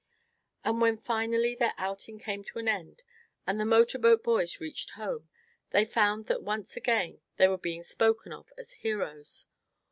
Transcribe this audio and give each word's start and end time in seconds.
And 0.63 0.81
when 0.81 0.97
finally 0.97 1.53
their 1.53 1.75
outing 1.77 2.17
came 2.17 2.43
to 2.45 2.57
an 2.57 2.67
end, 2.67 3.03
and 3.45 3.59
the 3.59 3.65
motor 3.65 3.99
boat 3.99 4.23
boys 4.23 4.59
reached 4.59 4.89
home, 4.97 5.29
they 5.69 5.85
found 5.85 6.25
that 6.25 6.41
once 6.41 6.75
again 6.75 7.21
they 7.37 7.47
were 7.47 7.59
being 7.59 7.83
spoken 7.83 8.33
of 8.33 8.51
as 8.57 8.71
heroes. 8.71 9.45